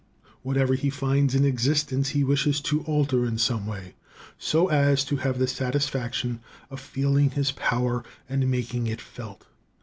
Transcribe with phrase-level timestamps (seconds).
[0.41, 3.93] Whatever he finds in existence he wishes to alter in some way,
[4.39, 6.39] so as to have the satisfaction
[6.71, 9.45] of feeling his power and making it felt.